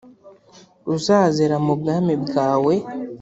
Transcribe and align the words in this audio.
uzazira 0.95 1.55
mu 1.65 1.73
bwami 1.79 2.13
bwawe 2.23 2.73